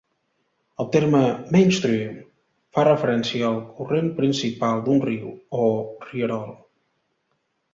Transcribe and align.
El 0.83 0.87
terme 0.95 1.19
"mainstream" 1.55 2.15
fa 2.77 2.85
referència 2.87 3.45
al 3.51 3.59
corrent 3.81 4.09
principal 4.21 4.83
d'un 4.89 5.05
riu 5.11 5.31
o 5.67 5.69
rierol. 6.09 6.51